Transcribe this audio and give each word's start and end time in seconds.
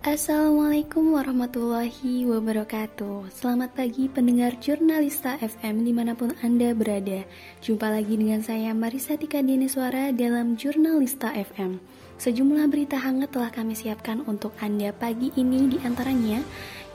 Assalamualaikum 0.00 1.12
warahmatullahi 1.12 2.24
wabarakatuh. 2.24 3.28
Selamat 3.36 3.76
pagi 3.76 4.08
pendengar 4.08 4.56
Jurnalista 4.56 5.36
FM 5.36 5.84
di 5.84 5.92
mana 5.92 6.16
pun 6.16 6.32
Anda 6.40 6.72
berada. 6.72 7.28
Jumpa 7.60 7.84
lagi 7.92 8.16
dengan 8.16 8.40
saya 8.40 8.72
Marisa 8.72 9.20
Tika 9.20 9.44
Suara 9.68 10.08
dalam 10.08 10.56
Jurnalista 10.56 11.36
FM 11.36 11.84
Sejumlah 12.16 12.72
berita 12.72 12.96
hangat 12.96 13.36
telah 13.36 13.52
kami 13.52 13.76
siapkan 13.76 14.24
untuk 14.24 14.56
Anda 14.64 14.88
pagi 14.96 15.36
ini. 15.36 15.76
Di 15.76 15.78
antaranya 15.84 16.40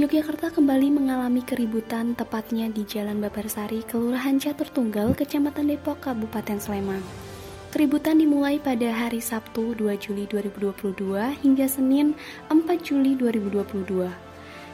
Yogyakarta 0.00 0.56
kembali 0.56 0.88
mengalami 0.96 1.44
keributan 1.44 2.16
tepatnya 2.16 2.72
di 2.72 2.88
Jalan 2.88 3.20
Babarsari, 3.20 3.84
Kelurahan 3.84 4.40
Catur 4.40 4.72
Tunggal, 4.72 5.12
Kecamatan 5.12 5.68
Depok, 5.68 6.00
Kabupaten 6.08 6.56
Sleman 6.56 7.33
Keributan 7.74 8.22
dimulai 8.22 8.62
pada 8.62 8.86
hari 8.86 9.18
Sabtu 9.18 9.74
2 9.74 9.98
Juli 9.98 10.30
2022 10.30 10.94
hingga 11.42 11.66
Senin 11.66 12.14
4 12.46 12.70
Juli 12.78 13.18
2022. 13.18 14.14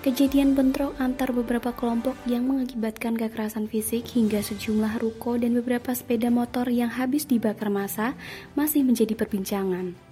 Kejadian 0.00 0.56
bentrok 0.56 0.96
antar 0.96 1.28
beberapa 1.28 1.76
kelompok 1.76 2.16
yang 2.24 2.48
mengakibatkan 2.48 3.20
kekerasan 3.20 3.68
fisik 3.68 4.08
hingga 4.16 4.40
sejumlah 4.40 4.96
ruko 4.96 5.36
dan 5.36 5.52
beberapa 5.52 5.92
sepeda 5.92 6.32
motor 6.32 6.72
yang 6.72 6.88
habis 6.88 7.28
dibakar 7.28 7.68
massa 7.68 8.16
masih 8.56 8.80
menjadi 8.80 9.12
perbincangan. 9.12 10.05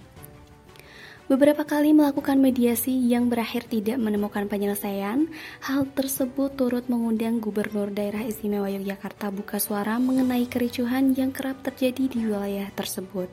Beberapa 1.25 1.65
kali 1.65 1.89
melakukan 1.89 2.37
mediasi 2.37 2.93
yang 2.93 3.33
berakhir 3.33 3.65
tidak 3.65 3.97
menemukan 3.97 4.45
penyelesaian, 4.45 5.25
hal 5.65 5.89
tersebut 5.97 6.53
turut 6.53 6.85
mengundang 6.85 7.41
Gubernur 7.41 7.89
Daerah 7.89 8.21
Istimewa 8.21 8.69
Yogyakarta 8.69 9.33
buka 9.33 9.57
suara 9.57 9.97
mengenai 9.97 10.45
kericuhan 10.45 11.17
yang 11.17 11.33
kerap 11.33 11.65
terjadi 11.65 12.13
di 12.13 12.29
wilayah 12.29 12.69
tersebut. 12.77 13.25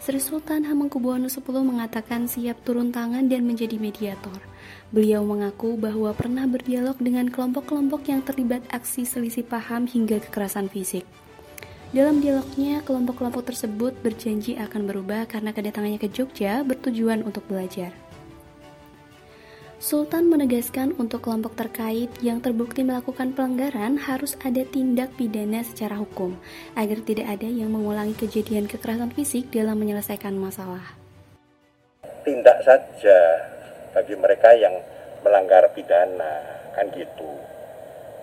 Sri 0.00 0.16
Sultan 0.16 0.64
Hamengkubuwono 0.64 1.28
X 1.28 1.44
mengatakan 1.44 2.24
siap 2.24 2.64
turun 2.64 2.88
tangan 2.88 3.28
dan 3.28 3.44
menjadi 3.44 3.76
mediator. 3.76 4.40
Beliau 4.88 5.20
mengaku 5.20 5.76
bahwa 5.76 6.16
pernah 6.16 6.48
berdialog 6.48 6.96
dengan 6.96 7.28
kelompok-kelompok 7.28 8.08
yang 8.08 8.24
terlibat 8.24 8.64
aksi 8.72 9.04
selisih 9.04 9.44
paham 9.44 9.84
hingga 9.84 10.24
kekerasan 10.24 10.72
fisik. 10.72 11.04
Dalam 11.90 12.22
dialognya, 12.22 12.86
kelompok-kelompok 12.86 13.50
tersebut 13.50 13.98
berjanji 13.98 14.54
akan 14.54 14.86
berubah 14.86 15.26
karena 15.26 15.50
kedatangannya 15.50 15.98
ke 15.98 16.06
Jogja 16.06 16.62
bertujuan 16.62 17.26
untuk 17.26 17.42
belajar. 17.50 17.90
Sultan 19.82 20.30
menegaskan 20.30 20.94
untuk 21.02 21.26
kelompok 21.26 21.58
terkait 21.58 22.06
yang 22.22 22.38
terbukti 22.38 22.86
melakukan 22.86 23.34
pelanggaran 23.34 23.98
harus 23.98 24.38
ada 24.46 24.62
tindak 24.62 25.10
pidana 25.18 25.66
secara 25.66 25.98
hukum, 25.98 26.38
agar 26.78 27.02
tidak 27.02 27.26
ada 27.26 27.50
yang 27.50 27.74
mengulangi 27.74 28.14
kejadian 28.14 28.70
kekerasan 28.70 29.10
fisik 29.10 29.50
dalam 29.50 29.74
menyelesaikan 29.74 30.38
masalah. 30.38 30.94
Tindak 32.22 32.62
saja 32.62 33.18
bagi 33.98 34.14
mereka 34.14 34.54
yang 34.54 34.78
melanggar 35.26 35.66
pidana, 35.74 36.38
kan 36.70 36.86
gitu. 36.94 37.34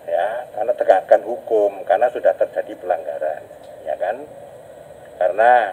Ya, 0.08 0.48
karena 0.56 0.72
tegakkan 0.72 1.20
hukum, 1.20 1.84
karena 1.84 2.08
sudah 2.08 2.32
terjadi 2.32 2.72
pelanggaran 2.80 3.57
karena 5.38 5.70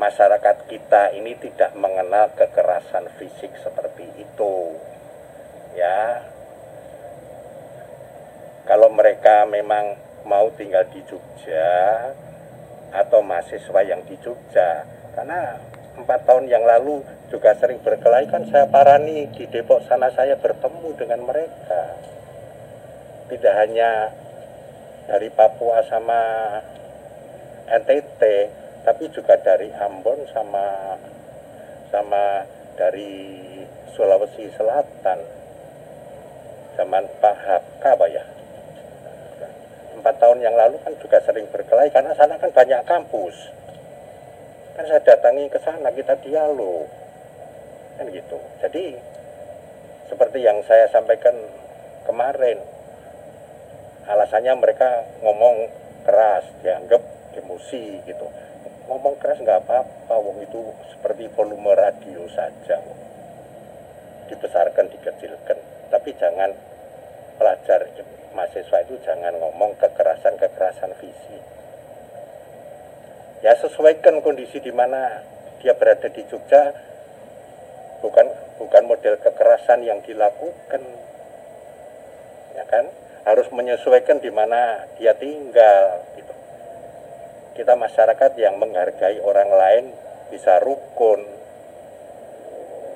masyarakat 0.00 0.72
kita 0.72 1.12
ini 1.20 1.36
tidak 1.36 1.76
mengenal 1.76 2.32
kekerasan 2.32 3.12
fisik 3.20 3.52
seperti 3.60 4.08
itu. 4.16 4.72
Ya. 5.76 6.24
Kalau 8.64 8.88
mereka 8.88 9.44
memang 9.44 10.00
mau 10.24 10.48
tinggal 10.56 10.88
di 10.88 11.04
Jogja 11.04 12.08
atau 12.88 13.20
mahasiswa 13.20 13.84
yang 13.84 14.00
di 14.08 14.16
Jogja 14.24 14.88
karena 15.12 15.60
empat 16.00 16.24
tahun 16.24 16.48
yang 16.48 16.64
lalu 16.64 17.04
juga 17.28 17.52
sering 17.60 17.84
berkelahi 17.84 18.32
kan 18.32 18.48
saya 18.48 18.64
parani 18.64 19.28
di 19.28 19.44
Depok 19.44 19.84
sana 19.84 20.08
saya 20.08 20.40
bertemu 20.40 20.96
dengan 20.96 21.20
mereka. 21.20 22.00
Tidak 23.28 23.54
hanya 23.60 24.08
dari 25.04 25.28
Papua 25.28 25.84
sama 25.84 26.24
NTT 27.68 28.64
tapi 28.86 29.10
juga 29.10 29.34
dari 29.42 29.66
Ambon 29.74 30.30
sama 30.30 30.94
sama 31.90 32.46
dari 32.78 33.42
Sulawesi 33.98 34.46
Selatan. 34.54 35.18
Zaman 36.78 37.04
Pak 37.18 37.36
Hakka 37.42 37.92
ya. 38.06 38.22
Empat 39.98 40.22
tahun 40.22 40.38
yang 40.38 40.54
lalu 40.54 40.78
kan 40.86 40.94
juga 41.02 41.18
sering 41.26 41.50
berkelahi 41.50 41.90
karena 41.90 42.14
sana 42.14 42.38
kan 42.38 42.54
banyak 42.54 42.86
kampus. 42.86 43.50
Kan 44.78 44.86
saya 44.86 45.02
datangi 45.02 45.50
ke 45.50 45.58
sana 45.58 45.90
kita 45.90 46.14
dialog. 46.22 46.86
Kan 47.98 48.06
gitu. 48.14 48.38
Jadi 48.62 48.94
seperti 50.06 50.46
yang 50.46 50.62
saya 50.62 50.86
sampaikan 50.94 51.34
kemarin 52.06 52.62
alasannya 54.06 54.54
mereka 54.54 55.02
ngomong 55.26 55.66
keras 56.06 56.46
dianggap 56.62 57.02
emosi 57.34 58.06
gitu 58.06 58.30
ngomong 58.86 59.18
keras 59.18 59.42
nggak 59.42 59.66
apa-apa 59.66 60.14
wong 60.14 60.42
itu 60.46 60.62
seperti 60.94 61.26
volume 61.34 61.74
radio 61.74 62.22
saja 62.30 62.78
dibesarkan 64.30 64.90
dikecilkan. 64.90 65.58
Tapi 65.90 66.10
jangan 66.18 66.50
pelajar 67.38 67.86
mahasiswa 68.34 68.78
itu 68.86 68.94
jangan 69.06 69.34
ngomong 69.38 69.78
kekerasan-kekerasan 69.78 70.92
fisik. 70.98 71.42
Ya 73.42 73.54
sesuaikan 73.58 74.18
kondisi 74.20 74.58
di 74.58 74.74
mana 74.74 75.22
dia 75.62 75.74
berada 75.78 76.10
di 76.10 76.22
Jogja. 76.26 76.74
Bukan 78.02 78.26
bukan 78.60 78.82
model 78.86 79.18
kekerasan 79.22 79.82
yang 79.86 80.02
dilakukan. 80.02 80.82
Ya 82.54 82.64
kan? 82.66 82.86
Harus 83.26 83.50
menyesuaikan 83.50 84.22
di 84.22 84.30
mana 84.30 84.86
dia 84.94 85.10
tinggal 85.18 86.06
gitu 86.14 86.35
kita 87.56 87.72
masyarakat 87.72 88.36
yang 88.36 88.60
menghargai 88.60 89.16
orang 89.24 89.48
lain 89.48 89.84
bisa 90.28 90.60
rukun. 90.60 91.24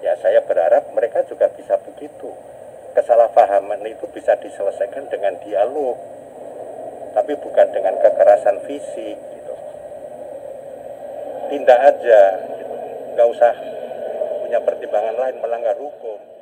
Ya 0.05 0.13
saya 0.21 0.45
berharap 0.45 0.93
mereka 0.93 1.25
juga 1.25 1.49
bisa 1.57 1.81
begitu. 1.81 2.29
Kesalahpahaman 2.93 3.81
itu 3.89 4.05
bisa 4.13 4.37
diselesaikan 4.37 5.09
dengan 5.09 5.41
dialog 5.41 5.97
tapi 7.11 7.35
bukan 7.41 7.67
dengan 7.73 7.97
kekerasan 7.99 8.61
fisik 8.69 9.17
gitu. 9.19 9.55
Tindak 11.49 11.81
aja 11.81 12.23
gitu. 12.61 12.75
usah 13.21 13.53
punya 14.45 14.61
pertimbangan 14.65 15.17
lain 15.17 15.37
melanggar 15.41 15.77
hukum 15.77 16.40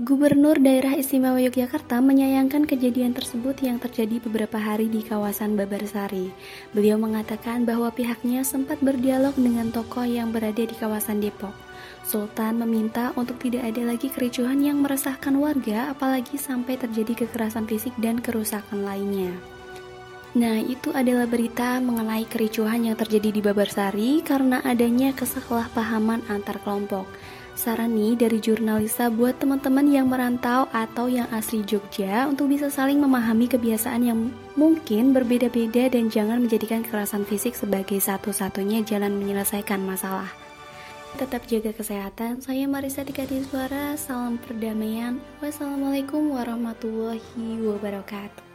Gubernur 0.00 0.56
Daerah 0.56 0.96
Istimewa 0.96 1.36
Yogyakarta 1.44 2.00
menyayangkan 2.00 2.64
kejadian 2.64 3.12
tersebut 3.12 3.60
yang 3.60 3.76
terjadi 3.76 4.16
beberapa 4.24 4.56
hari 4.56 4.88
di 4.88 5.04
kawasan 5.04 5.60
Babarsari. 5.60 6.32
Beliau 6.72 6.96
mengatakan 6.96 7.68
bahwa 7.68 7.92
pihaknya 7.92 8.40
sempat 8.40 8.80
berdialog 8.80 9.36
dengan 9.36 9.68
tokoh 9.68 10.08
yang 10.08 10.32
berada 10.32 10.64
di 10.64 10.72
kawasan 10.72 11.20
Depok. 11.20 11.52
Sultan 12.00 12.64
meminta 12.64 13.12
untuk 13.12 13.36
tidak 13.44 13.60
ada 13.60 13.92
lagi 13.92 14.08
kericuhan 14.08 14.64
yang 14.64 14.80
meresahkan 14.80 15.36
warga, 15.36 15.92
apalagi 15.92 16.40
sampai 16.40 16.80
terjadi 16.80 17.28
kekerasan 17.28 17.68
fisik 17.68 17.92
dan 18.00 18.24
kerusakan 18.24 18.80
lainnya. 18.80 19.36
Nah, 20.32 20.64
itu 20.64 20.96
adalah 20.96 21.28
berita 21.28 21.76
mengenai 21.76 22.24
kericuhan 22.24 22.88
yang 22.88 22.96
terjadi 22.96 23.36
di 23.36 23.44
Babarsari 23.44 24.24
karena 24.24 24.64
adanya 24.64 25.12
kesalahpahaman 25.12 26.24
antar 26.32 26.56
kelompok. 26.64 27.04
Saran 27.58 27.92
nih 27.92 28.16
dari 28.16 28.38
jurnalisa 28.40 29.12
buat 29.12 29.36
teman-teman 29.38 29.86
yang 29.90 30.06
merantau 30.08 30.70
atau 30.72 31.06
yang 31.06 31.28
asli 31.34 31.60
Jogja 31.66 32.26
untuk 32.30 32.48
bisa 32.48 32.72
saling 32.72 32.98
memahami 33.02 33.50
kebiasaan 33.50 34.02
yang 34.06 34.32
mungkin 34.54 35.12
berbeda-beda 35.12 35.90
dan 35.92 36.08
jangan 36.08 36.40
menjadikan 36.40 36.80
kekerasan 36.82 37.22
fisik 37.28 37.52
sebagai 37.52 37.98
satu-satunya 38.00 38.82
jalan 38.82 39.18
menyelesaikan 39.18 39.82
masalah. 39.82 40.30
Tetap 41.18 41.42
jaga 41.50 41.74
kesehatan. 41.74 42.38
Saya 42.38 42.70
Marisa 42.70 43.02
Dikati 43.02 43.42
Suara. 43.42 43.98
Salam 43.98 44.38
perdamaian. 44.38 45.18
Wassalamualaikum 45.42 46.30
warahmatullahi 46.30 47.58
wabarakatuh. 47.66 48.49